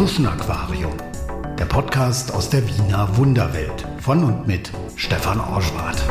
[0.00, 0.94] Tschuschen Aquarium,
[1.58, 6.02] der Podcast aus der Wiener Wunderwelt von und mit Stefan Orschwart.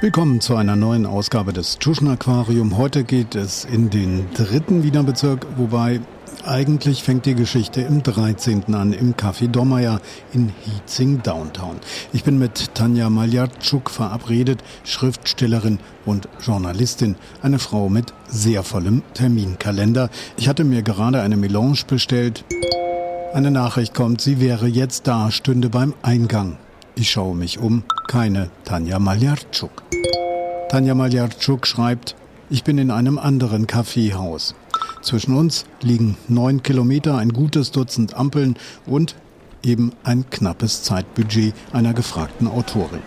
[0.00, 2.76] Willkommen zu einer neuen Ausgabe des Tschuschen Aquarium.
[2.76, 6.00] Heute geht es in den dritten Wiener Bezirk, wobei
[6.46, 8.74] eigentlich fängt die Geschichte im 13.
[8.74, 10.00] an im Café Dommeier
[10.32, 11.76] in Hietzing Downtown.
[12.12, 20.08] Ich bin mit Tanja Maljarczuk verabredet, Schriftstellerin und Journalistin, eine Frau mit sehr vollem Terminkalender.
[20.36, 22.44] Ich hatte mir gerade eine Melange bestellt.
[23.34, 26.58] Eine Nachricht kommt, sie wäre jetzt da, stünde beim Eingang.
[26.94, 29.82] Ich schaue mich um, keine Tanja Maljarczuk.
[30.68, 32.16] Tanja Maljarczuk schreibt,
[32.48, 34.54] ich bin in einem anderen Kaffeehaus.
[35.02, 39.14] Zwischen uns liegen neun Kilometer, ein gutes Dutzend Ampeln und
[39.62, 43.02] eben ein knappes Zeitbudget einer gefragten Autorin.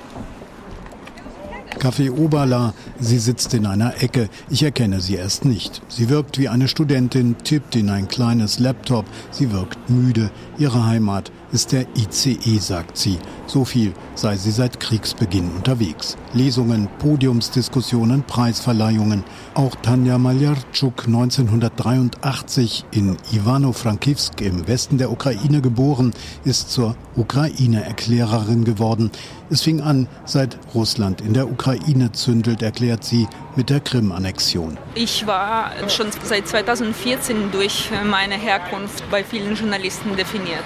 [1.80, 4.28] Café Oberla, sie sitzt in einer Ecke.
[4.50, 5.82] Ich erkenne sie erst nicht.
[5.88, 9.06] Sie wirkt wie eine Studentin, tippt in ein kleines Laptop.
[9.32, 10.30] Sie wirkt müde.
[10.58, 13.18] Ihre Heimat ist der ICE, sagt sie.
[13.48, 16.18] So viel sei sie seit Kriegsbeginn unterwegs.
[16.34, 19.24] Lesungen, Podiumsdiskussionen, Preisverleihungen.
[19.56, 29.12] Auch Tanja Maljarczuk, 1983 in Ivano-Frankivsk im Westen der Ukraine geboren, ist zur Ukraine-Erklärerin geworden.
[29.50, 34.78] Es fing an, seit Russland in der Ukraine zündelt, erklärt sie, mit der Krim-Annexion.
[34.94, 40.64] Ich war schon seit 2014 durch meine Herkunft bei vielen Journalisten definiert.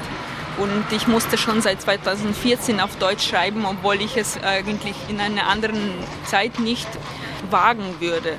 [0.58, 5.48] Und ich musste schon seit 2014 auf Deutsch schreiben, obwohl ich es eigentlich in einer
[5.48, 5.80] anderen
[6.26, 6.88] Zeit nicht
[7.50, 8.38] wagen würde.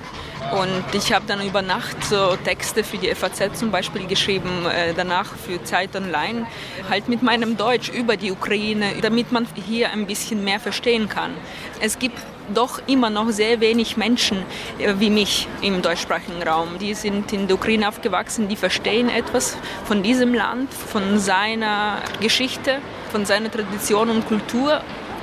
[0.53, 4.93] Und ich habe dann über Nacht so Texte für die FAZ zum Beispiel geschrieben, äh,
[4.95, 6.47] danach für Zeit Online,
[6.89, 11.33] halt mit meinem Deutsch über die Ukraine, damit man hier ein bisschen mehr verstehen kann.
[11.81, 12.19] Es gibt
[12.53, 14.39] doch immer noch sehr wenig Menschen
[14.79, 16.79] äh, wie mich im deutschsprachigen Raum.
[16.79, 22.79] Die sind in der Ukraine aufgewachsen, die verstehen etwas von diesem Land, von seiner Geschichte,
[23.11, 24.83] von seiner Tradition und Kultur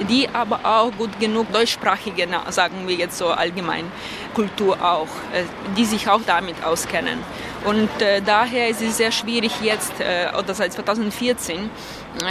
[0.10, 3.86] die aber auch gut genug deutschsprachige, sagen wir jetzt so allgemein,
[4.34, 5.44] Kultur auch, äh,
[5.78, 7.20] die sich auch damit auskennen.
[7.66, 9.94] Und äh, daher ist es sehr schwierig jetzt,
[10.38, 11.70] oder seit 2014, äh,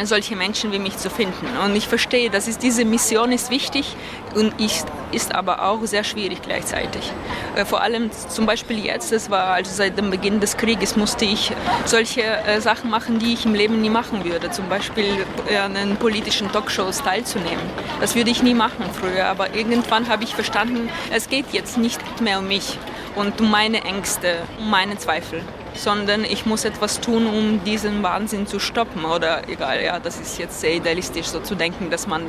[0.05, 1.47] solche Menschen wie mich zu finden.
[1.65, 3.97] Und ich verstehe, dass ist, diese Mission ist wichtig
[4.35, 7.13] und ist, ist aber auch sehr schwierig gleichzeitig.
[7.57, 11.25] Äh, vor allem zum Beispiel jetzt, das war also seit dem Beginn des Krieges, musste
[11.25, 11.53] ich
[11.85, 14.51] solche äh, Sachen machen, die ich im Leben nie machen würde.
[14.51, 15.27] Zum Beispiel
[15.63, 17.65] an den politischen Talkshows teilzunehmen.
[18.01, 22.01] Das würde ich nie machen früher, aber irgendwann habe ich verstanden, es geht jetzt nicht
[22.21, 22.79] mehr um mich
[23.17, 25.43] und um meine Ängste, um meine Zweifel,
[25.75, 29.05] sondern ich muss etwas tun, um diesen Wahnsinn zu stoppen.
[29.05, 32.23] Oder egal, ja, das ist jetzt sehr idealistisch, so zu denken, dass man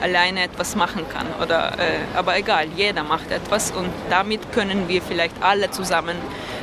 [0.00, 1.26] alleine etwas machen kann.
[1.42, 6.16] Oder, äh, aber egal, jeder macht etwas und damit können wir vielleicht alle zusammen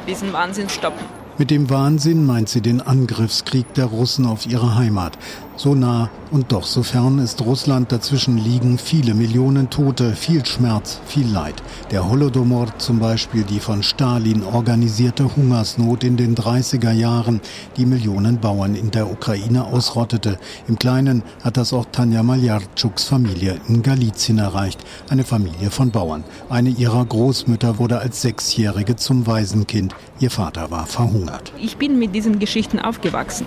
[0.07, 1.05] diesen Wahnsinn stoppen.
[1.37, 5.17] Mit dem Wahnsinn meint sie den Angriffskrieg der Russen auf ihre Heimat.
[5.61, 10.99] So nah und doch so fern ist Russland, dazwischen liegen viele Millionen Tote, viel Schmerz,
[11.05, 11.61] viel Leid.
[11.91, 17.41] Der Holodomor zum Beispiel, die von Stalin organisierte Hungersnot in den 30er Jahren,
[17.77, 20.39] die Millionen Bauern in der Ukraine ausrottete.
[20.67, 24.79] Im Kleinen hat das auch Tanja Maljarczuks Familie in Galizien erreicht,
[25.09, 26.23] eine Familie von Bauern.
[26.49, 29.93] Eine ihrer Großmütter wurde als Sechsjährige zum Waisenkind.
[30.21, 31.51] Ihr Vater war verhungert.
[31.59, 33.45] Ich bin mit diesen Geschichten aufgewachsen.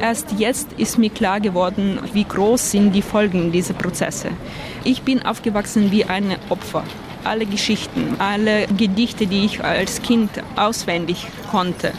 [0.00, 4.28] Erst jetzt ist mir klar geworden, wie groß sind die Folgen dieser Prozesse.
[4.84, 6.84] Ich bin aufgewachsen wie ein Opfer.
[7.24, 11.92] Alle Geschichten, alle Gedichte, die ich als Kind auswendig konnte,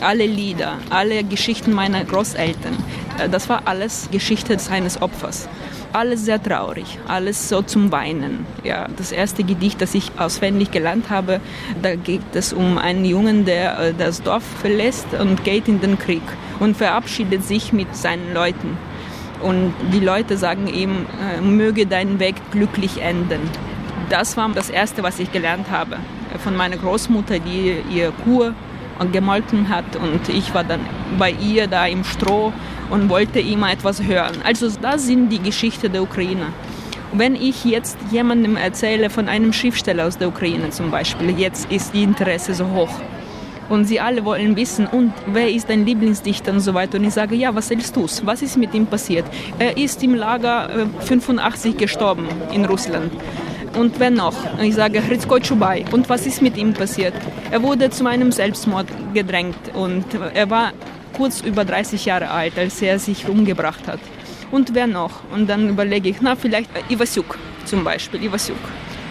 [0.00, 2.76] alle Lieder, alle Geschichten meiner Großeltern,
[3.18, 5.48] äh, das war alles Geschichte eines Opfers
[5.92, 8.46] alles sehr traurig, alles so zum Weinen.
[8.64, 11.40] Ja, das erste Gedicht, das ich auswendig gelernt habe,
[11.82, 15.98] da geht es um einen Jungen, der äh, das Dorf verlässt und geht in den
[15.98, 16.22] Krieg
[16.60, 18.76] und verabschiedet sich mit seinen Leuten.
[19.42, 23.40] Und die Leute sagen ihm, äh, möge dein Weg glücklich enden.
[24.08, 25.96] Das war das Erste, was ich gelernt habe
[26.38, 28.52] von meiner Großmutter, die ihr Kuh
[29.12, 30.80] gemolken hat und ich war dann
[31.18, 32.52] bei ihr da im Stroh
[32.90, 34.36] und wollte immer etwas hören.
[34.44, 36.46] Also das sind die Geschichten der Ukraine.
[37.12, 41.94] Wenn ich jetzt jemandem erzähle von einem Schriftsteller aus der Ukraine zum Beispiel, jetzt ist
[41.94, 43.00] die Interesse so hoch
[43.68, 46.98] und sie alle wollen wissen, und wer ist dein Lieblingsdichter und so weiter.
[46.98, 49.24] Und ich sage, ja, was hältst du Was ist mit ihm passiert?
[49.58, 53.12] Er ist im Lager 85 äh, gestorben in Russland.
[53.76, 54.34] Und wer noch?
[54.62, 55.84] Ich sage, Hritzko Chubay.
[55.92, 57.12] Und was ist mit ihm passiert?
[57.50, 60.72] Er wurde zu einem Selbstmord gedrängt und er war
[61.12, 64.00] kurz über 30 Jahre alt, als er sich umgebracht hat.
[64.50, 65.22] Und wer noch?
[65.30, 68.56] Und dann überlege ich, na, vielleicht Ivasuk zum Beispiel, Ivasuk.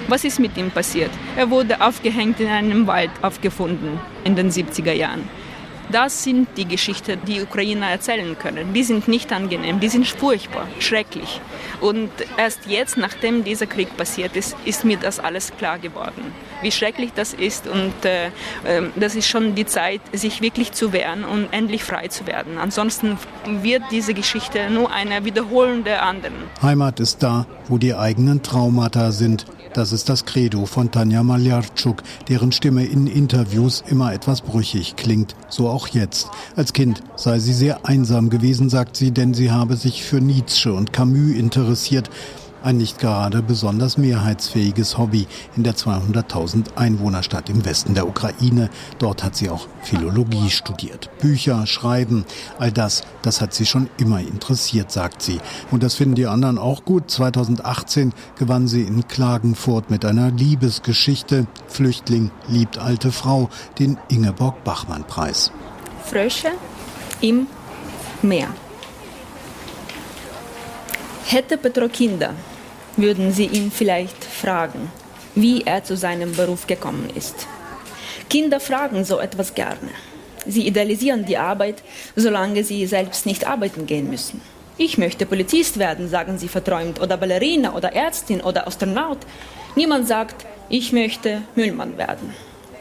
[0.07, 1.11] Was ist mit ihm passiert?
[1.37, 5.29] Er wurde aufgehängt in einem Wald aufgefunden in den 70er Jahren.
[5.91, 8.73] Das sind die Geschichten, die Ukrainer erzählen können.
[8.73, 11.41] Die sind nicht angenehm, die sind furchtbar, schrecklich.
[11.81, 16.71] Und erst jetzt, nachdem dieser Krieg passiert ist, ist mir das alles klar geworden, wie
[16.71, 17.67] schrecklich das ist.
[17.67, 22.07] Und äh, äh, das ist schon die Zeit, sich wirklich zu wehren und endlich frei
[22.07, 22.57] zu werden.
[22.57, 23.17] Ansonsten
[23.61, 26.35] wird diese Geschichte nur eine wiederholende anderen.
[26.61, 29.45] Heimat ist da, wo die eigenen Traumata sind.
[29.75, 35.35] Das ist das Credo von Tanja Maljarczuk, deren Stimme in Interviews immer etwas brüchig klingt.
[35.49, 36.29] So auch jetzt.
[36.55, 40.71] Als Kind sei sie sehr einsam gewesen, sagt sie, denn sie habe sich für Nietzsche
[40.71, 42.09] und Camus interessiert.
[42.65, 48.71] Ein nicht gerade besonders mehrheitsfähiges Hobby in der 200.000 Einwohnerstadt im Westen der Ukraine.
[48.97, 51.11] Dort hat sie auch Philologie studiert.
[51.19, 52.25] Bücher, Schreiben,
[52.57, 55.37] all das, das hat sie schon immer interessiert, sagt sie.
[55.69, 57.11] Und das finden die anderen auch gut.
[57.11, 63.47] 2018 gewann sie in Klagenfurt mit einer Liebesgeschichte Flüchtling liebt alte Frau
[63.77, 65.51] den Ingeborg-Bachmann-Preis.
[66.03, 66.49] Frösche
[67.21, 67.45] im
[68.23, 68.47] Meer.
[71.27, 72.33] Hätte Petro Kinder,
[72.97, 74.91] würden Sie ihn vielleicht fragen,
[75.35, 77.47] wie er zu seinem Beruf gekommen ist.
[78.29, 79.89] Kinder fragen so etwas gerne.
[80.45, 81.83] Sie idealisieren die Arbeit,
[82.15, 84.41] solange sie selbst nicht arbeiten gehen müssen.
[84.77, 89.19] Ich möchte Polizist werden, sagen sie verträumt, oder Ballerina oder Ärztin oder Astronaut.
[89.75, 92.33] Niemand sagt, ich möchte Müllmann werden.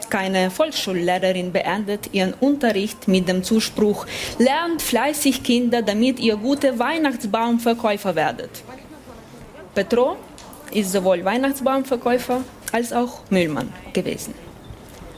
[0.09, 4.05] Keine Volksschullehrerin beendet ihren Unterricht mit dem Zuspruch,
[4.37, 8.51] lernt fleißig Kinder, damit ihr gute Weihnachtsbaumverkäufer werdet.
[9.75, 10.15] Petro
[10.71, 12.39] ist sowohl Weihnachtsbaumverkäufer
[12.71, 14.33] als auch Müllmann gewesen.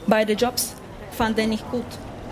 [0.08, 0.74] Beide Jobs
[1.12, 1.86] fand er nicht gut.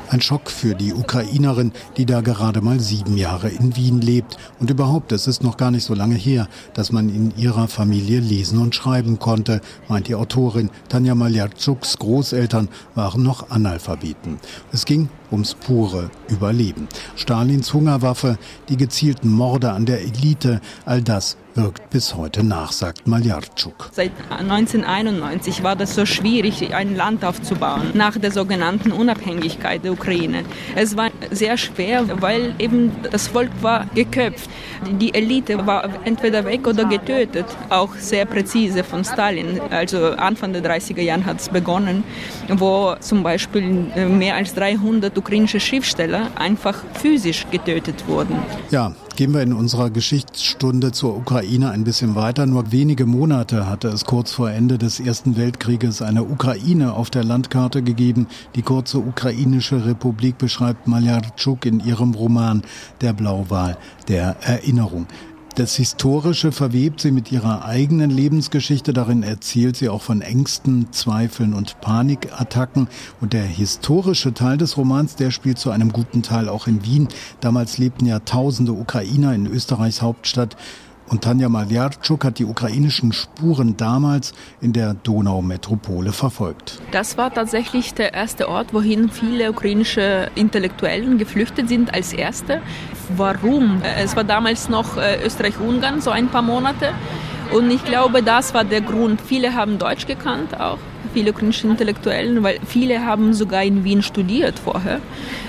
[0.08, 4.38] Ein Schock für die Ukrainerin, die da gerade mal sieben Jahre in Wien lebt.
[4.58, 8.18] Und überhaupt, es ist noch gar nicht so lange her, dass man in ihrer Familie
[8.18, 10.70] lesen und schreiben konnte, meint die Autorin.
[10.88, 14.38] Tanja Maljarczuks Großeltern waren noch Analphabeten.
[14.72, 16.88] Es ging ums pure Überleben.
[17.14, 18.36] Stalins Hungerwaffe,
[18.68, 23.90] die gezielten Morde an der Elite, all das wirkt bis heute nach, sagt Maljarczuk.
[23.92, 30.44] Seit 1991 war das so schwierig, ein Land aufzubauen, nach der sogenannten Unabhängigkeit der Ukraine.
[30.74, 34.50] Es war sehr schwer, weil eben das Volk war geköpft.
[35.00, 39.60] Die Elite war entweder weg oder getötet, auch sehr präzise von Stalin.
[39.70, 42.04] Also Anfang der 30er Jahre hat es begonnen,
[42.48, 48.38] wo zum Beispiel mehr als 300 ukrainische Schriftsteller einfach physisch getötet wurden.
[48.70, 52.44] Ja, Gehen wir in unserer Geschichtsstunde zur Ukraine ein bisschen weiter.
[52.44, 57.24] Nur wenige Monate hatte es kurz vor Ende des Ersten Weltkrieges eine Ukraine auf der
[57.24, 58.26] Landkarte gegeben.
[58.56, 62.60] Die kurze ukrainische Republik beschreibt Maljarczuk in ihrem Roman
[63.00, 65.06] Der Blauwal der Erinnerung.
[65.56, 68.92] Das Historische verwebt sie mit ihrer eigenen Lebensgeschichte.
[68.92, 72.88] Darin erzählt sie auch von Ängsten, Zweifeln und Panikattacken.
[73.22, 77.08] Und der historische Teil des Romans, der spielt zu einem guten Teil auch in Wien.
[77.40, 80.58] Damals lebten ja tausende Ukrainer in Österreichs Hauptstadt.
[81.08, 86.80] Und Tanja Maljarczuk hat die ukrainischen Spuren damals in der Donaumetropole verfolgt.
[86.90, 92.60] Das war tatsächlich der erste Ort, wohin viele ukrainische Intellektuellen geflüchtet sind als erste.
[93.16, 93.82] Warum?
[93.98, 96.92] Es war damals noch äh, Österreich-Ungarn, so ein paar Monate.
[97.52, 99.20] Und ich glaube, das war der Grund.
[99.20, 100.78] Viele haben Deutsch gekannt auch
[101.16, 105.00] viele ukrainische Intellektuellen, weil viele haben sogar in Wien studiert vorher.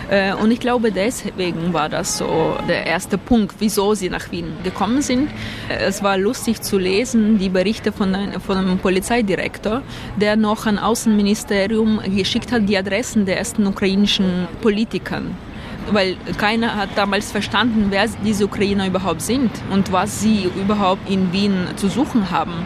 [0.09, 4.53] Äh, und ich glaube, deswegen war das so der erste Punkt, wieso sie nach Wien
[4.63, 5.29] gekommen sind.
[5.67, 9.81] Äh, es war lustig zu lesen, die Berichte von, von einem Polizeidirektor,
[10.15, 15.35] der noch an Außenministerium geschickt hat, die Adressen der ersten ukrainischen Politikern
[15.89, 21.31] weil keiner hat damals verstanden, wer diese Ukrainer überhaupt sind und was sie überhaupt in
[21.31, 22.65] Wien zu suchen haben.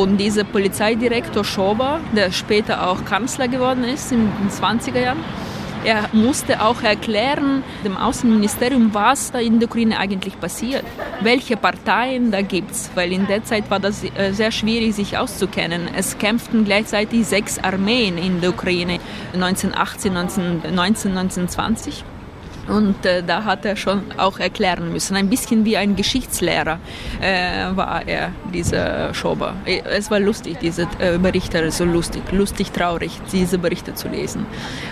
[0.00, 5.18] Und dieser Polizeidirektor Schober, der später auch Kanzler geworden ist in den 20er Jahren,
[5.84, 10.84] er musste auch erklären dem Außenministerium, was da in der Ukraine eigentlich passiert,
[11.20, 15.18] welche Parteien da gibt es, weil in der Zeit war das äh, sehr schwierig, sich
[15.18, 15.82] auszukennen.
[15.94, 19.00] Es kämpften gleichzeitig sechs Armeen in der Ukraine
[19.34, 22.04] 1918, 1919, 1920.
[22.68, 25.16] Und äh, da hat er schon auch erklären müssen.
[25.16, 26.78] Ein bisschen wie ein Geschichtslehrer
[27.20, 29.54] äh, war er, dieser Schober.
[29.64, 34.46] Es war lustig, diese äh, Berichte, so lustig, lustig traurig, diese Berichte zu lesen.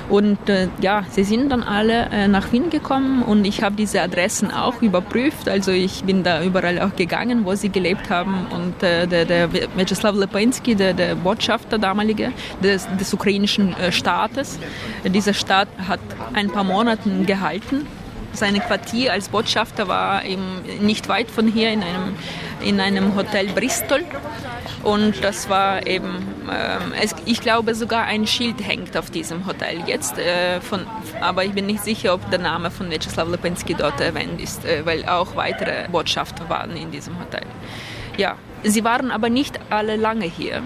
[0.09, 4.01] Und äh, ja, sie sind dann alle äh, nach Wien gekommen und ich habe diese
[4.03, 5.49] Adressen auch überprüft.
[5.49, 8.47] Also ich bin da überall auch gegangen, wo sie gelebt haben.
[8.51, 12.33] Und äh, der, der Vyacheslav Lepensky, der, der Botschafter damalige
[12.63, 14.59] des, des ukrainischen Staates,
[15.05, 16.01] dieser Staat hat
[16.33, 17.58] ein paar Monate gehalten
[18.33, 22.15] Sein Quartier als Botschafter war eben nicht weit von hier in einem,
[22.63, 24.05] in einem Hotel Bristol.
[24.85, 29.83] Und das war eben, äh, es, ich glaube sogar ein Schild hängt auf diesem Hotel
[29.87, 30.87] jetzt, äh, von,
[31.21, 34.87] aber ich bin nicht sicher, ob der Name von Vyacheslav Lepensky dort erwähnt ist, äh,
[34.87, 37.43] weil auch weitere Botschafter waren in diesem Hotel.
[38.17, 40.63] Ja, sie waren aber nicht alle lange hier.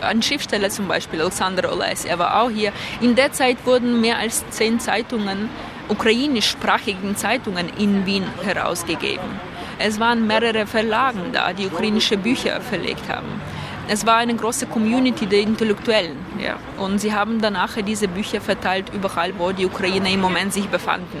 [0.00, 2.72] Ein Schriftsteller zum Beispiel, Alexander Oles, er war auch hier.
[3.00, 5.48] In der Zeit wurden mehr als zehn Zeitungen,
[5.88, 9.40] ukrainischsprachigen Zeitungen in Wien herausgegeben.
[9.78, 13.40] Es waren mehrere Verlage da, die ukrainische Bücher verlegt haben.
[13.88, 16.16] Es war eine große Community der Intellektuellen.
[16.38, 16.56] Ja.
[16.78, 21.18] Und sie haben danach diese Bücher verteilt überall, wo die Ukraine im Moment sich befanden.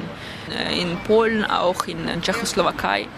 [0.48, 3.08] Äh, in Polen, auch in Tschechoslowakei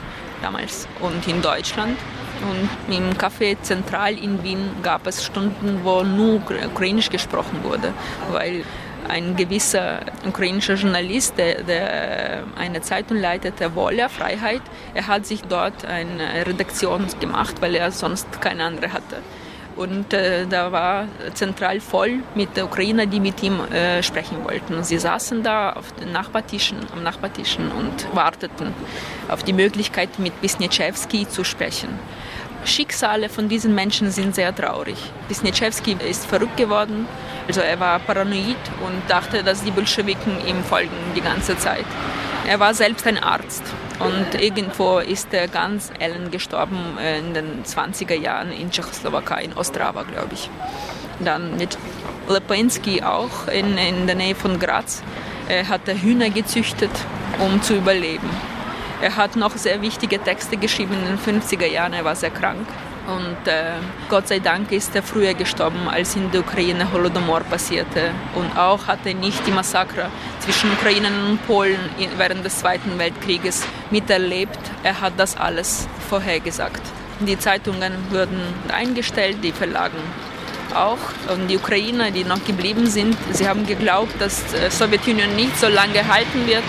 [0.41, 1.99] damals und in Deutschland.
[2.43, 7.93] Und im Café Zentral in Wien gab es Stunden, wo nur ukrainisch gesprochen wurde,
[8.33, 8.65] weil
[9.09, 14.63] ein gewisser ukrainischer Journalist, der, der eine Zeitung leitete, Wolle, Freiheit,
[14.95, 19.17] er hat sich dort eine Redaktion gemacht, weil er sonst keine andere hatte.
[19.77, 24.75] Und äh, da war zentral voll mit Ukrainern, die mit ihm äh, sprechen wollten.
[24.75, 28.73] Und sie saßen da auf den Nachbartischen, am Nachbartischen und warteten
[29.29, 31.89] auf die Möglichkeit, mit Wisniewski zu sprechen.
[32.65, 34.97] Schicksale von diesen Menschen sind sehr traurig.
[35.29, 37.07] Wisniewski ist verrückt geworden,
[37.47, 41.85] also er war paranoid und dachte, dass die Bolschewiken ihm folgen die ganze Zeit.
[42.47, 43.63] Er war selbst ein Arzt
[43.99, 49.55] und irgendwo ist er ganz elend gestorben äh, in den 20er Jahren in Tschechoslowakei, in
[49.55, 50.51] Ostrava, glaube ich.
[51.21, 51.79] Dann mit
[52.29, 55.03] Lepensky auch in, in der Nähe von Graz.
[55.49, 56.91] Er hatte Hühner gezüchtet,
[57.39, 58.29] um zu überleben.
[59.01, 61.93] Er hat noch sehr wichtige Texte geschrieben in den 50er Jahren.
[61.93, 62.67] Er war sehr krank.
[63.07, 63.73] Und äh,
[64.09, 68.13] Gott sei Dank ist er früher gestorben, als in der Ukraine Holodomor passierte.
[68.35, 70.11] Und auch hat er nicht die Massaker
[70.41, 71.79] zwischen Ukrainern und Polen
[72.17, 74.59] während des Zweiten Weltkrieges miterlebt.
[74.83, 76.81] Er hat das alles vorhergesagt.
[77.21, 78.41] Die Zeitungen wurden
[78.73, 79.99] eingestellt, die Verlagen
[80.75, 80.99] auch.
[81.33, 85.59] Und die Ukrainer, die noch geblieben sind, sie haben geglaubt, dass die äh, Sowjetunion nicht
[85.59, 86.65] so lange halten wird.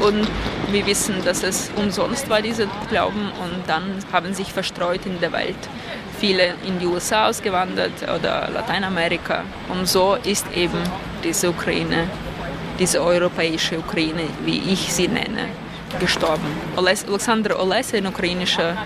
[0.00, 0.28] Und
[0.72, 5.32] wir wissen, dass es umsonst war, dieser Glauben, und dann haben sich verstreut in der
[5.32, 5.56] Welt.
[6.18, 9.44] Viele in die USA ausgewandert oder Lateinamerika.
[9.68, 10.78] Und so ist eben
[11.22, 12.08] diese Ukraine,
[12.78, 15.48] diese europäische Ukraine, wie ich sie nenne,
[16.00, 16.46] gestorben.
[16.76, 18.76] Alexander Olese, ein ukrainischer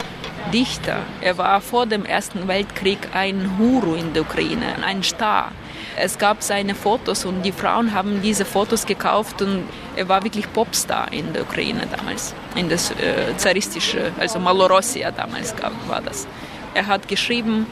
[0.52, 5.50] Dichter, er war vor dem Ersten Weltkrieg ein Huru in der Ukraine, ein Star.
[5.96, 9.64] Es gab seine Fotos und die Frauen haben diese Fotos gekauft und
[9.96, 15.56] er war wirklich Popstar in der Ukraine damals, in das äh, zaristische, also Malorossia damals
[15.56, 16.26] gab, war das.
[16.74, 17.66] Er hat geschrieben,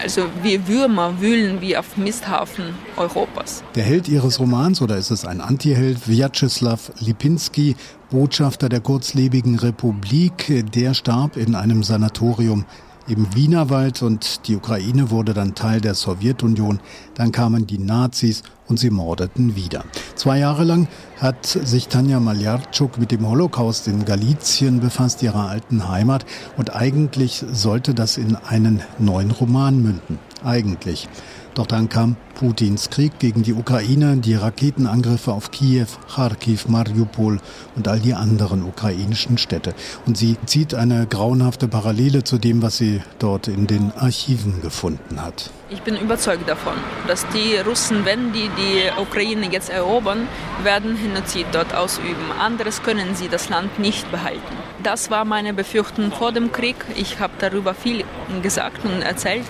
[0.00, 3.62] also wir Würmer wühlen wie auf Misthaufen Europas.
[3.74, 7.76] Der Held Ihres Romans, oder ist es ein Antiheld, Vyacheslav Lipinski,
[8.10, 12.64] Botschafter der kurzlebigen Republik, der starb in einem Sanatorium
[13.08, 16.80] im Wienerwald und die Ukraine wurde dann Teil der Sowjetunion.
[17.14, 19.84] Dann kamen die Nazis und sie mordeten wieder.
[20.14, 20.88] Zwei Jahre lang
[21.20, 26.24] hat sich Tanja Maljarczuk mit dem Holocaust in Galizien befasst, ihrer alten Heimat.
[26.56, 30.18] Und eigentlich sollte das in einen neuen Roman münden.
[30.44, 31.08] Eigentlich.
[31.54, 37.40] Doch dann kam Putins Krieg gegen die Ukraine, die Raketenangriffe auf Kiew, Kharkiv, Mariupol
[37.76, 39.74] und all die anderen ukrainischen Städte.
[40.06, 45.20] Und sie zieht eine grauenhafte Parallele zu dem, was sie dort in den Archiven gefunden
[45.20, 45.50] hat.
[45.68, 46.74] Ich bin überzeugt davon,
[47.06, 50.28] dass die Russen, wenn die die Ukraine jetzt erobern,
[50.62, 52.32] werden Genozid dort ausüben.
[52.40, 54.56] Anderes können sie das Land nicht behalten.
[54.82, 56.76] Das war meine Befürchtung vor dem Krieg.
[56.96, 58.04] Ich habe darüber viel
[58.42, 59.44] gesagt und erzählt.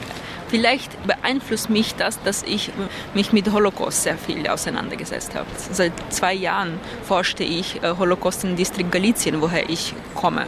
[0.53, 2.71] Vielleicht beeinflusst mich das, dass ich
[3.15, 5.47] mich mit Holocaust sehr viel auseinandergesetzt habe.
[5.57, 10.45] Seit zwei Jahren forschte ich äh, Holocaust im Distrikt Galizien, woher ich komme.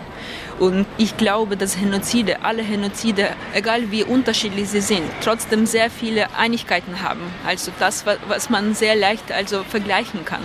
[0.58, 6.26] Und ich glaube, dass Genozide, alle Genozide, egal wie unterschiedlich sie sind, trotzdem sehr viele
[6.36, 7.22] Einigkeiten haben.
[7.46, 10.42] Also das, was man sehr leicht also vergleichen kann.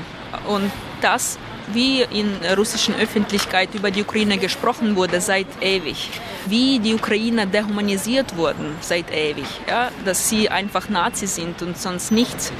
[0.48, 1.38] Und das
[1.74, 6.10] wie in der russischen Öffentlichkeit über die Ukraine gesprochen wurde seit ewig,
[6.48, 12.12] wie die Ukrainer dehumanisiert wurden seit ewig, ja, dass sie einfach Nazi sind und sonst
[12.12, 12.52] nichts.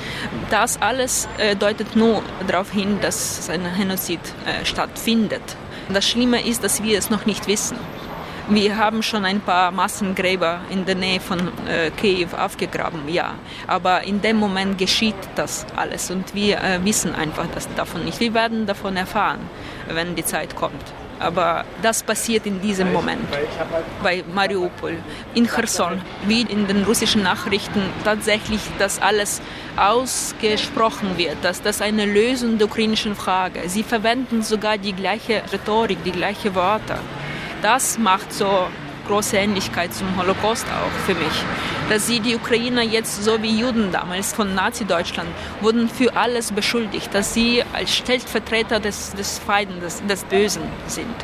[0.50, 5.42] Das alles äh, deutet nur darauf hin, dass ein Genozid äh, stattfindet.
[5.92, 7.78] Das Schlimme ist, dass wir es noch nicht wissen.
[8.52, 13.36] Wir haben schon ein paar Massengräber in der Nähe von äh, Kiew aufgegraben, ja.
[13.68, 18.20] Aber in dem Moment geschieht das alles und wir äh, wissen einfach das davon nicht.
[18.20, 19.42] Wir werden davon erfahren,
[19.88, 20.84] wenn die Zeit kommt.
[21.20, 23.28] Aber das passiert in diesem Moment
[24.02, 24.98] bei Mariupol,
[25.36, 29.42] in Cherson, wie in den russischen Nachrichten tatsächlich das alles
[29.78, 33.68] ausgesprochen wird, dass das eine Lösung der ukrainischen Frage.
[33.68, 37.00] Sie verwenden sogar die gleiche Rhetorik, die gleichen Wörter.
[37.62, 38.68] Das macht so
[39.08, 41.44] große Ähnlichkeit zum Holocaust auch für mich.
[41.90, 45.30] Dass sie die Ukrainer jetzt, so wie Juden damals von Nazi-Deutschland,
[45.62, 51.16] wurden für alles beschuldigt, dass sie als Stellvertreter des, des Feinden, des, des Bösen sind.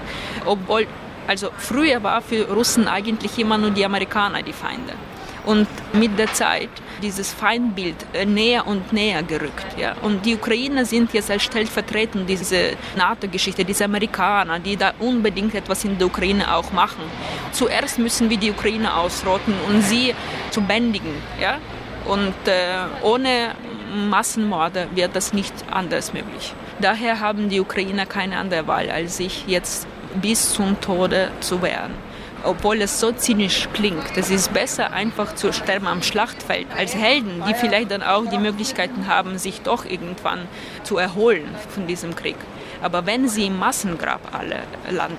[0.45, 0.87] Obwohl,
[1.27, 4.93] also früher war für Russen eigentlich immer nur die Amerikaner die Feinde.
[5.45, 6.69] Und mit der Zeit
[7.01, 9.65] dieses Feindbild äh, näher und näher gerückt.
[9.77, 9.95] Ja.
[10.01, 15.83] Und die Ukrainer sind jetzt als stellvertretend diese NATO-Geschichte, diese Amerikaner, die da unbedingt etwas
[15.85, 17.03] in der Ukraine auch machen.
[17.51, 20.13] Zuerst müssen wir die Ukrainer ausrotten und sie
[20.51, 21.15] zu bändigen.
[21.41, 21.57] Ja.
[22.05, 23.55] Und äh, ohne
[24.09, 26.53] Massenmorde wird das nicht anders möglich.
[26.79, 29.87] Daher haben die Ukrainer keine andere Wahl, als sich jetzt
[30.21, 32.04] bis zum Tode zu wehren
[32.45, 34.15] obwohl es so zynisch klingt.
[34.15, 38.37] Es ist besser, einfach zu sterben am Schlachtfeld als Helden, die vielleicht dann auch die
[38.37, 40.47] Möglichkeiten haben, sich doch irgendwann
[40.83, 42.37] zu erholen von diesem Krieg.
[42.81, 44.59] Aber wenn sie im Massengrab alle
[44.89, 45.17] landen,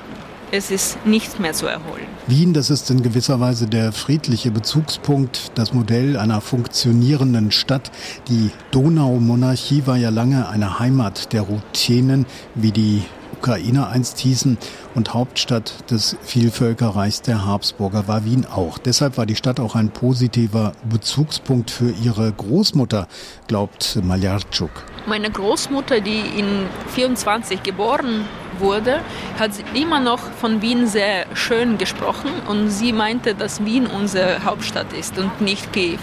[0.52, 2.06] es ist nichts mehr zu erholen.
[2.28, 7.90] Wien, das ist in gewisser Weise der friedliche Bezugspunkt, das Modell einer funktionierenden Stadt.
[8.28, 13.02] Die Donaumonarchie war ja lange eine Heimat der Ruthenen, wie die
[13.46, 14.58] Ukrainer einst hießen
[14.96, 18.76] und Hauptstadt des Vielvölkerreichs der Habsburger war Wien auch.
[18.76, 23.06] Deshalb war die Stadt auch ein positiver Bezugspunkt für ihre Großmutter,
[23.46, 24.70] glaubt Maljarczuk.
[25.06, 28.24] Meine Großmutter, die in 24 geboren
[28.58, 28.98] wurde,
[29.38, 34.92] hat immer noch von Wien sehr schön gesprochen und sie meinte, dass Wien unsere Hauptstadt
[34.92, 36.00] ist und nicht Kiew.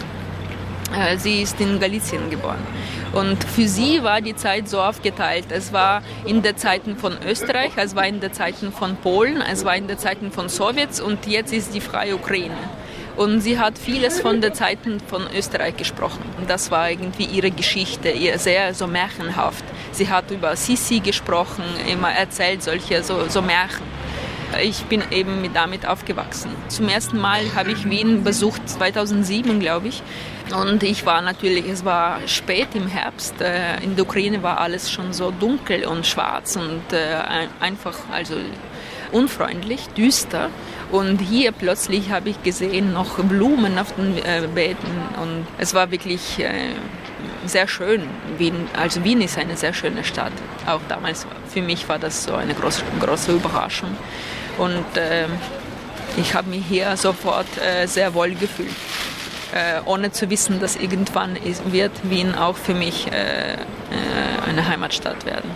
[0.94, 2.60] Äh, sie ist in Galizien geboren.
[3.14, 5.46] Und für sie war die Zeit so aufgeteilt.
[5.50, 9.66] Es war in der Zeiten von Österreich, es war in der Zeiten von Polen, es
[9.66, 12.58] war in der Zeiten von Sowjets und jetzt ist die freie Ukraine.
[13.16, 16.24] Und sie hat vieles von der Zeiten von Österreich gesprochen.
[16.40, 19.64] Und das war irgendwie ihre Geschichte, ihr sehr so märchenhaft.
[19.92, 23.93] Sie hat über Sissi gesprochen, immer erzählt solche so, so Märchen.
[24.62, 26.52] Ich bin eben damit aufgewachsen.
[26.68, 30.04] Zum ersten Mal habe ich Wien besucht, 2007 glaube ich.
[30.56, 33.42] Und ich war natürlich, es war spät im Herbst.
[33.42, 38.36] Äh, in der Ukraine war alles schon so dunkel und schwarz und äh, einfach, also
[39.12, 40.50] unfreundlich, düster.
[40.92, 45.90] Und hier plötzlich habe ich gesehen noch Blumen auf den äh, Beeten und es war
[45.90, 46.44] wirklich
[47.46, 48.04] sehr schön.
[48.38, 50.34] Wien, also Wien ist eine sehr schöne Stadt.
[50.68, 53.98] Auch damals für mich war das so eine große, große Überraschung.
[54.58, 55.26] Und äh,
[56.18, 58.76] ich habe mich hier sofort äh, sehr wohl gefühlt.
[59.54, 63.56] Äh, ohne zu wissen, dass irgendwann wird Wien auch für mich äh,
[64.48, 65.50] eine Heimatstadt werden.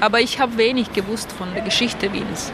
[0.00, 2.52] Aber ich habe wenig gewusst von der Geschichte Wiens.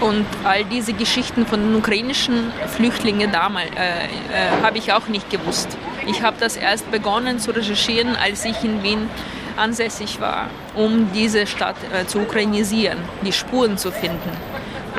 [0.00, 5.28] Und all diese Geschichten von den ukrainischen Flüchtlingen damals äh, äh, habe ich auch nicht
[5.28, 5.68] gewusst.
[6.06, 9.10] Ich habe das erst begonnen zu recherchieren, als ich in Wien
[9.56, 14.30] ansässig war, um diese Stadt äh, zu ukrainisieren, die Spuren zu finden.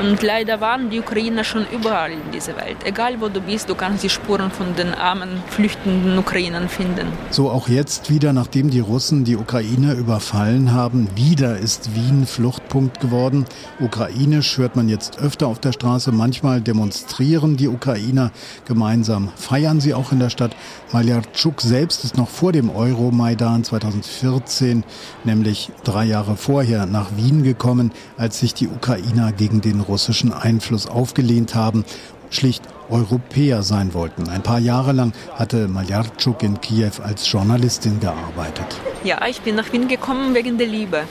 [0.02, 2.78] Und leider waren die Ukrainer schon überall in dieser Welt.
[2.84, 7.06] Egal wo du bist, du kannst die Spuren von den armen, flüchtenden Ukrainern finden.
[7.30, 11.06] So auch jetzt wieder, nachdem die Russen die Ukraine überfallen haben.
[11.14, 13.44] Wieder ist Wien Fluchtpunkt geworden.
[13.78, 16.10] Ukrainisch hört man jetzt öfter auf der Straße.
[16.10, 18.32] Manchmal demonstrieren die Ukrainer
[18.64, 19.28] gemeinsam.
[19.36, 20.56] Feiern sie auch in der Stadt.
[20.90, 24.82] Maljarczuk selbst ist noch vor dem Euromaidan 2014,
[25.22, 30.86] nämlich drei Jahre vorher, nach Wien gekommen, als sich die Ukrainer gegen den russischen Einfluss
[30.86, 31.84] aufgelehnt haben,
[32.30, 34.28] schlicht Europäer sein wollten.
[34.28, 38.66] Ein paar Jahre lang hatte Maljarczuk in Kiew als Journalistin gearbeitet.
[39.04, 41.02] Ja, ich bin nach Wien gekommen wegen der Liebe.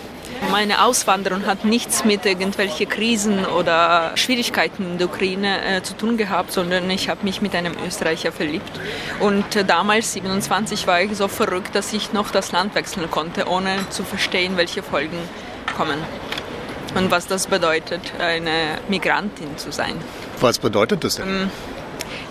[0.49, 6.17] Meine Auswanderung hat nichts mit irgendwelchen Krisen oder Schwierigkeiten in der Ukraine äh, zu tun
[6.17, 8.79] gehabt, sondern ich habe mich mit einem Österreicher verliebt.
[9.19, 13.47] Und äh, damals, 27, war ich so verrückt, dass ich noch das Land wechseln konnte,
[13.47, 15.19] ohne zu verstehen, welche Folgen
[15.77, 15.99] kommen
[16.95, 19.95] und was das bedeutet, eine Migrantin zu sein.
[20.39, 21.27] Was bedeutet das denn?
[21.27, 21.49] Ähm,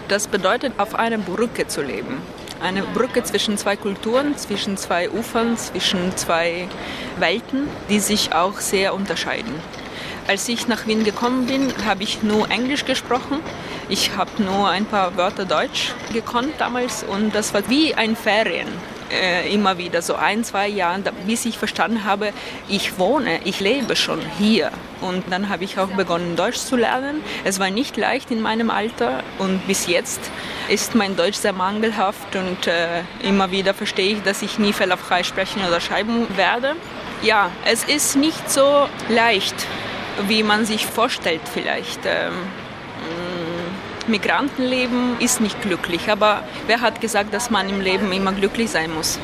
[0.08, 2.20] das bedeutet, auf einer Brücke zu leben.
[2.60, 6.68] Eine Brücke zwischen zwei Kulturen, zwischen zwei Ufern, zwischen zwei
[7.18, 9.54] Welten, die sich auch sehr unterscheiden.
[10.28, 13.40] Als ich nach Wien gekommen bin, habe ich nur Englisch gesprochen.
[13.88, 18.68] Ich habe nur ein paar Wörter Deutsch gekonnt damals und das war wie ein Ferien
[19.10, 22.32] äh, immer wieder so ein, zwei Jahren, bis ich verstanden habe,
[22.68, 24.70] ich wohne, ich lebe schon hier.
[25.00, 27.22] Und dann habe ich auch begonnen, Deutsch zu lernen.
[27.44, 30.20] Es war nicht leicht in meinem Alter und bis jetzt
[30.68, 35.22] ist mein Deutsch sehr mangelhaft und äh, immer wieder verstehe ich, dass ich nie fehlerfrei
[35.22, 36.76] sprechen oder schreiben werde.
[37.22, 39.66] Ja, es ist nicht so leicht
[40.28, 42.00] wie man sich vorstellt vielleicht.
[42.04, 42.34] Ähm,
[44.10, 48.92] Migrantenleben ist nicht glücklich, aber wer hat gesagt, dass man im Leben immer glücklich sein
[48.92, 49.18] muss?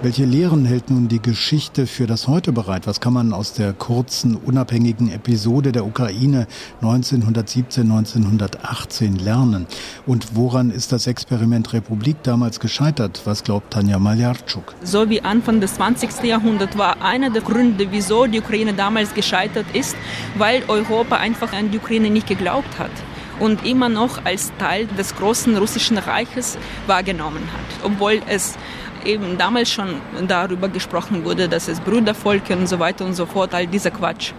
[0.00, 2.86] Welche Lehren hält nun die Geschichte für das Heute bereit?
[2.86, 6.46] Was kann man aus der kurzen, unabhängigen Episode der Ukraine
[6.80, 9.66] 1917, 1918 lernen?
[10.06, 13.22] Und woran ist das Experiment Republik damals gescheitert?
[13.24, 14.72] Was glaubt Tanja Maljarczuk?
[14.84, 16.22] So wie Anfang des 20.
[16.22, 19.96] Jahrhunderts war einer der Gründe, wieso die Ukraine damals gescheitert ist,
[20.36, 22.92] weil Europa einfach an die Ukraine nicht geglaubt hat
[23.40, 28.56] und immer noch als Teil des großen russischen Reiches wahrgenommen hat, obwohl es
[29.04, 29.88] eben damals schon
[30.26, 34.32] darüber gesprochen wurde, dass es Brüdervolke und so weiter und so fort, all dieser Quatsch.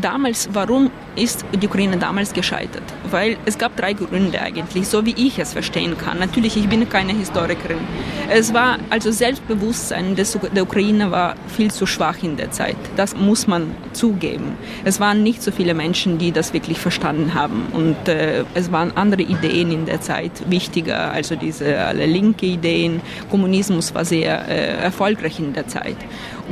[0.00, 2.82] Damals, warum ist die Ukraine damals gescheitert?
[3.10, 6.18] Weil es gab drei Gründe eigentlich, so wie ich es verstehen kann.
[6.18, 7.78] Natürlich, ich bin keine Historikerin.
[8.28, 12.76] Es war also Selbstbewusstsein des, der Ukraine war viel zu schwach in der Zeit.
[12.96, 14.56] Das muss man zugeben.
[14.84, 18.96] Es waren nicht so viele Menschen, die das wirklich verstanden haben und äh, es waren
[18.96, 23.00] andere Ideen in der Zeit wichtiger, also diese alle linke Ideen.
[23.30, 25.96] Kommunismus war sehr äh, erfolgreich in der Zeit.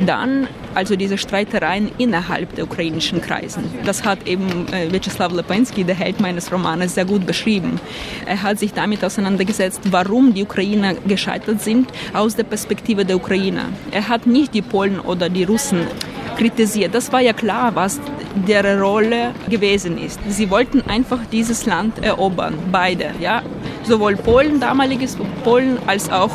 [0.05, 3.63] Dann also diese Streitereien innerhalb der ukrainischen Kreisen.
[3.85, 7.79] Das hat eben äh, Vyacheslav Lepensky, der Held meines Romanes, sehr gut beschrieben.
[8.25, 13.69] Er hat sich damit auseinandergesetzt, warum die Ukrainer gescheitert sind aus der Perspektive der Ukrainer.
[13.91, 15.87] Er hat nicht die Polen oder die Russen
[16.37, 16.93] kritisiert.
[16.93, 17.99] Das war ja klar, was
[18.47, 20.19] deren Rolle gewesen ist.
[20.27, 23.41] Sie wollten einfach dieses Land erobern, beide, ja,
[23.83, 26.31] sowohl Polen, damaliges Polen, als auch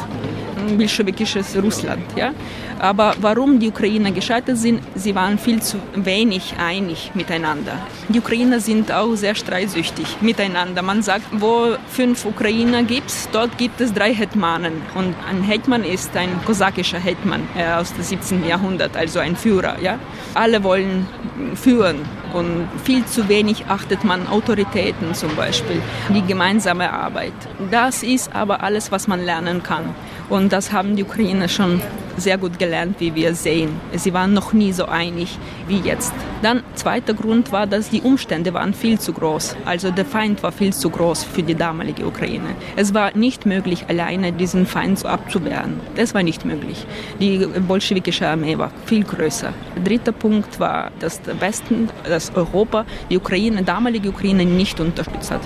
[0.61, 2.05] bolschewikisches Russland.
[2.17, 2.33] Ja?
[2.79, 7.73] Aber warum die Ukrainer gescheitert sind, sie waren viel zu wenig einig miteinander.
[8.09, 10.83] Die Ukrainer sind auch sehr streitsüchtig miteinander.
[10.83, 14.73] Man sagt, wo fünf Ukrainer gibt, dort gibt es drei Hetmanen.
[14.95, 18.47] Und ein Hetman ist ein kosakischer Hetman äh, aus dem 17.
[18.47, 19.77] Jahrhundert, also ein Führer.
[19.81, 19.99] Ja?
[20.35, 21.07] Alle wollen
[21.55, 21.97] führen
[22.33, 27.33] und viel zu wenig achtet man Autoritäten zum Beispiel, die gemeinsame Arbeit.
[27.71, 29.95] Das ist aber alles, was man lernen kann.
[30.31, 31.83] Und das haben die Ukrainer schon
[32.17, 33.81] sehr gut gelernt, wie wir sehen.
[33.95, 36.13] Sie waren noch nie so einig wie jetzt.
[36.43, 39.57] Dann zweiter Grund war, dass die Umstände waren viel zu groß.
[39.65, 42.55] Also der Feind war viel zu groß für die damalige Ukraine.
[42.77, 45.81] Es war nicht möglich, alleine diesen Feind abzuwehren.
[45.97, 46.87] Das war nicht möglich.
[47.21, 49.53] Die bolschewikische Armee war viel größer.
[49.85, 55.43] Dritter Punkt war, dass der Westen, dass Europa die Ukraine, damalige Ukraine nicht unterstützt hat.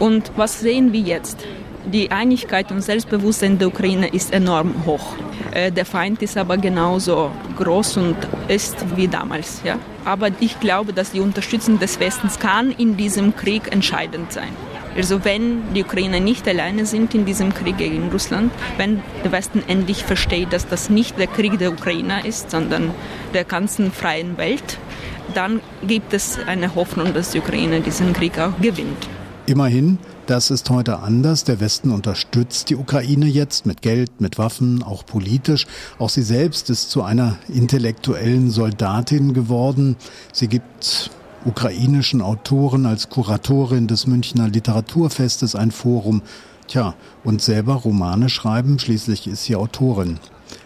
[0.00, 1.46] Und was sehen wir jetzt?
[1.86, 5.16] Die Einigkeit und Selbstbewusstsein der Ukraine ist enorm hoch.
[5.52, 8.16] Äh, der Feind ist aber genauso groß und
[8.48, 9.62] ist wie damals.
[9.64, 9.78] Ja?
[10.04, 14.50] Aber ich glaube, dass die Unterstützung des Westens kann in diesem Krieg entscheidend sein.
[14.96, 19.62] Also wenn die Ukrainer nicht alleine sind in diesem Krieg gegen Russland, wenn der Westen
[19.66, 22.90] endlich versteht, dass das nicht der Krieg der Ukrainer ist, sondern
[23.32, 24.78] der ganzen freien Welt,
[25.32, 29.08] dann gibt es eine Hoffnung, dass die Ukraine diesen Krieg auch gewinnt.
[29.46, 29.98] Immerhin,
[30.30, 31.42] das ist heute anders.
[31.42, 35.66] Der Westen unterstützt die Ukraine jetzt mit Geld, mit Waffen, auch politisch.
[35.98, 39.96] Auch sie selbst ist zu einer intellektuellen Soldatin geworden.
[40.32, 41.10] Sie gibt
[41.44, 46.22] ukrainischen Autoren als Kuratorin des Münchner Literaturfestes ein Forum.
[46.68, 50.20] Tja, und selber Romane schreiben, schließlich ist sie Autorin.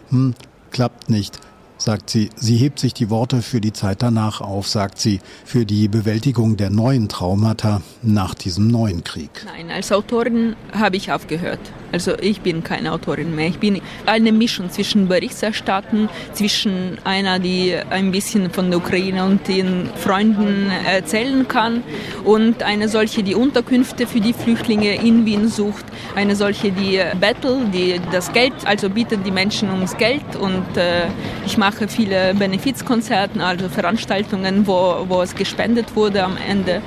[0.09, 0.35] Hm,
[0.69, 1.39] klappt nicht
[1.77, 2.29] sagt sie.
[2.35, 6.57] Sie hebt sich die Worte für die Zeit danach auf, sagt sie, für die Bewältigung
[6.57, 9.29] der neuen Traumata nach diesem neuen Krieg.
[9.45, 11.59] Nein, als Autorin habe ich aufgehört.
[11.91, 13.47] Also ich bin keine Autorin mehr.
[13.47, 19.47] Ich bin eine Mischung zwischen Berichterstatten, zwischen einer, die ein bisschen von der Ukraine und
[19.47, 21.83] den Freunden erzählen kann
[22.25, 25.85] und eine solche, die Unterkünfte für die Flüchtlinge in Wien sucht,
[26.15, 31.07] eine solche, die Battle, die das Geld, also bietet die Menschen ums Geld und äh,
[31.45, 36.81] ich mache viele Benefizkonzerten, also Veranstaltungen, wo, wo es gespendet wurde am Ende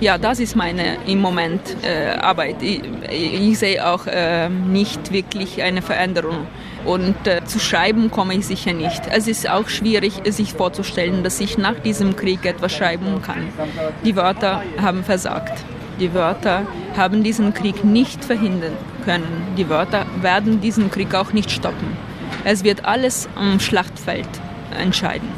[0.00, 2.56] ja, das ist meine im Moment äh, Arbeit.
[2.62, 6.46] Ich, ich, sehe auch äh, nicht wirklich eine Veränderung.
[6.84, 9.02] Und äh, zu schreiben komme ich sicher nicht.
[9.10, 13.48] Es ist auch schwierig, sich vorzustellen, dass ich nach diesem Krieg etwas schreiben kann.
[14.04, 15.64] Die Wörter haben versagt.
[16.00, 19.54] Die Wörter haben diesen Krieg nicht verhindern können.
[19.56, 22.13] Die Wörter werden diesen Krieg auch nicht stoppen.
[22.44, 24.28] Es wird alles am Schlachtfeld
[24.78, 25.28] entscheiden.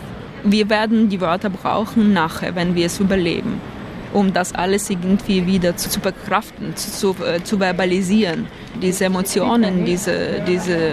[0.44, 3.60] Wir werden die Wörter brauchen nachher, wenn wir es überleben
[4.12, 8.46] um das alles irgendwie wieder zu, zu bekraften, zu, zu, äh, zu, verbalisieren.
[8.80, 10.92] Diese Emotionen, diese, diese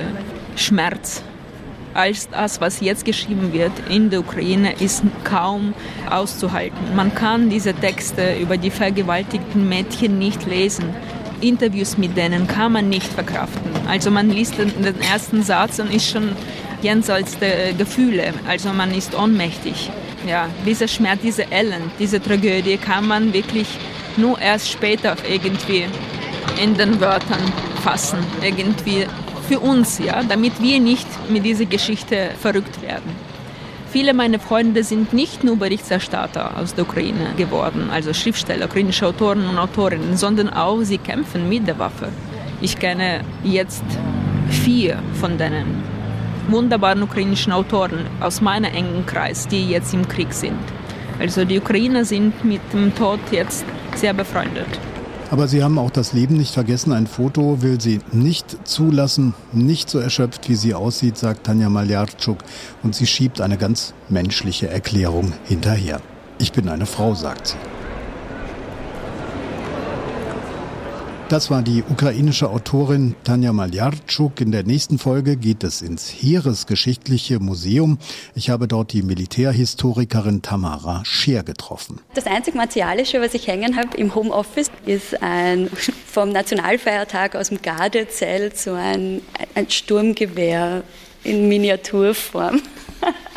[0.55, 1.23] Schmerz.
[1.93, 5.73] Alles das, was jetzt geschrieben wird in der Ukraine, ist kaum
[6.09, 6.95] auszuhalten.
[6.95, 10.85] Man kann diese Texte über die vergewaltigten Mädchen nicht lesen.
[11.43, 13.71] Interviews mit denen kann man nicht verkraften.
[13.87, 16.29] Also man liest den, ersten Satz und ist schon
[16.81, 19.89] Jenseitsgefühle, also man ist ohnmächtig.
[20.27, 23.67] Ja, dieser Schmerz, diese Elend, diese Tragödie kann man wirklich
[24.17, 25.85] nur erst später irgendwie
[26.61, 27.41] in den Wörtern
[27.83, 29.05] fassen, irgendwie
[29.47, 33.32] für uns, ja, damit wir nicht mit dieser Geschichte verrückt werden.
[33.93, 39.47] Viele meiner Freunde sind nicht nur Berichterstatter aus der Ukraine geworden, also Schriftsteller, ukrainische Autoren
[39.47, 42.09] und Autorinnen, sondern auch sie kämpfen mit der Waffe.
[42.59, 43.83] Ich kenne jetzt
[44.49, 45.83] vier von denen
[46.47, 50.57] wunderbaren ukrainischen Autoren aus meinem engen Kreis, die jetzt im Krieg sind.
[51.19, 54.79] Also die Ukrainer sind mit dem Tod jetzt sehr befreundet.
[55.33, 56.93] Aber Sie haben auch das Leben nicht vergessen.
[56.93, 62.37] Ein Foto will sie nicht zulassen, nicht so erschöpft, wie sie aussieht, sagt Tanja Maljarczuk.
[62.83, 66.01] Und sie schiebt eine ganz menschliche Erklärung hinterher.
[66.37, 67.72] Ich bin eine Frau, sagt sie.
[71.29, 74.41] Das war die ukrainische Autorin Tanja Maljarczuk.
[74.41, 77.97] In der nächsten Folge geht es ins Heeresgeschichtliche Museum.
[78.35, 82.01] Ich habe dort die Militärhistorikerin Tamara Scheer getroffen.
[82.13, 85.69] Das einzig Martialische, was ich hängen habe im Homeoffice, ist ein
[86.05, 89.21] vom Nationalfeiertag aus dem Gardezelt so ein,
[89.55, 90.83] ein Sturmgewehr
[91.23, 92.61] in Miniaturform.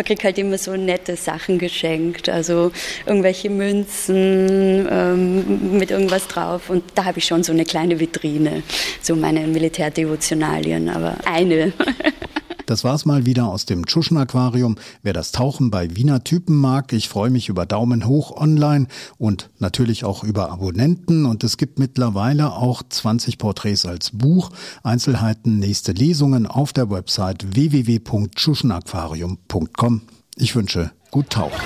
[0.00, 2.72] man kriegt halt immer so nette Sachen geschenkt, also
[3.04, 6.70] irgendwelche Münzen ähm, mit irgendwas drauf.
[6.70, 8.62] Und da habe ich schon so eine kleine Vitrine,
[9.02, 11.74] so meine Militärdevotionalien, aber eine.
[12.70, 14.76] Das war's mal wieder aus dem Tschuschen Aquarium.
[15.02, 18.86] Wer das Tauchen bei Wiener Typen mag, ich freue mich über Daumen hoch online
[19.18, 21.26] und natürlich auch über Abonnenten.
[21.26, 24.50] Und es gibt mittlerweile auch 20 Porträts als Buch.
[24.84, 30.02] Einzelheiten, nächste Lesungen auf der Website www.tschuschenaquarium.com.
[30.36, 31.60] Ich wünsche gut tauchen.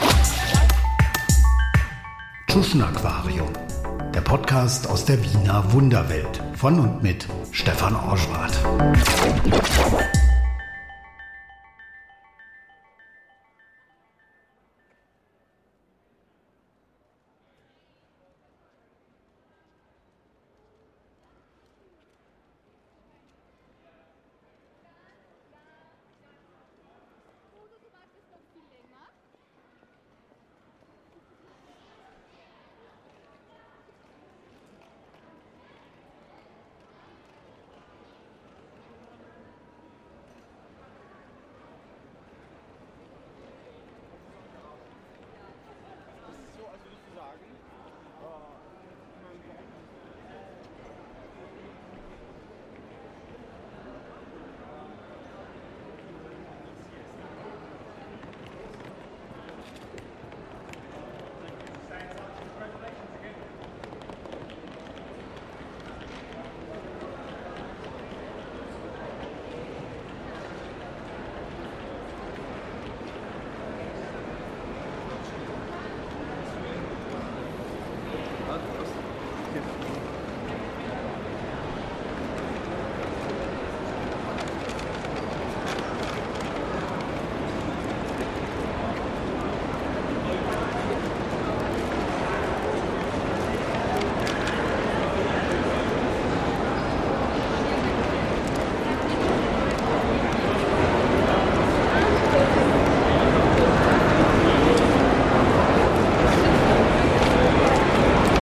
[2.49, 3.51] Tschuschen Aquarium.
[4.15, 8.59] Der Podcast aus der Wiener Wunderwelt von und mit Stefan Orschwart.